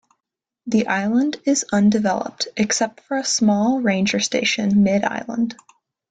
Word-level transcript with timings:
The 0.65 0.87
island 0.87 1.39
is 1.45 1.63
undeveloped, 1.71 2.47
except 2.57 3.01
for 3.01 3.17
a 3.17 3.23
small 3.23 3.81
ranger 3.81 4.19
station 4.19 4.81
mid-island. 4.81 5.55